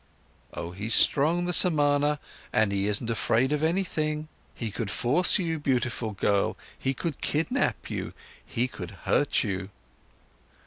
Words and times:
"Oh, 0.55 0.71
he's 0.71 0.95
strong, 0.95 1.45
the 1.45 1.53
Samana, 1.53 2.19
and 2.51 2.71
he 2.71 2.87
isn't 2.87 3.11
afraid 3.11 3.51
of 3.51 3.61
anything. 3.61 4.29
He 4.55 4.71
could 4.71 4.89
force 4.89 5.37
you, 5.37 5.59
beautiful 5.59 6.13
girl. 6.13 6.57
He 6.75 6.95
could 6.95 7.21
kidnap 7.21 7.87
you. 7.87 8.13
He 8.43 8.67
could 8.67 8.89
hurt 9.05 9.43
you." 9.43 9.69